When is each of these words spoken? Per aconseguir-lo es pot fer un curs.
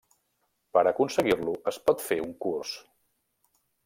Per 0.77 0.81
aconseguir-lo 0.91 1.53
es 1.71 1.79
pot 1.89 2.01
fer 2.05 2.17
un 2.29 2.31
curs. 2.47 2.73